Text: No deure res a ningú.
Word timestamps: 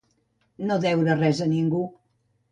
No 0.69 0.77
deure 0.85 1.17
res 1.19 1.41
a 1.45 1.47
ningú. 1.51 1.83